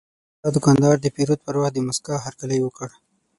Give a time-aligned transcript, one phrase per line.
[0.41, 2.89] دا دوکاندار د پیرود پر وخت د موسکا هرکلی وکړ.